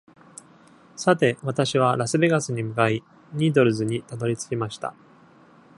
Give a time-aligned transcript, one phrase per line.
[0.95, 3.03] さて、私はラスベガスに向かい、
[3.33, 4.95] ニードルズにたどり着きました。